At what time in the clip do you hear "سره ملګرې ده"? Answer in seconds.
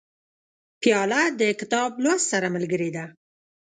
2.31-3.03